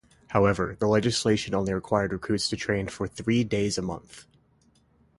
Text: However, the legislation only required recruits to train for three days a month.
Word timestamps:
However, 0.29 0.75
the 0.79 0.87
legislation 0.87 1.53
only 1.53 1.71
required 1.75 2.11
recruits 2.11 2.49
to 2.49 2.55
train 2.55 2.87
for 2.87 3.07
three 3.07 3.43
days 3.43 3.77
a 3.77 3.83
month. 3.83 4.25